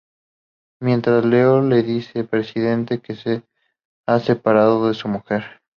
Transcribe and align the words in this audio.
Mientras, 0.81 1.23
Leo 1.23 1.61
le 1.61 1.83
dice 1.83 2.17
al 2.21 2.27
Presidente 2.27 3.01
que 3.01 3.13
se 3.15 3.43
ha 4.07 4.17
separado 4.19 4.87
de 4.87 4.95
su 4.95 5.07
mujer. 5.07 5.61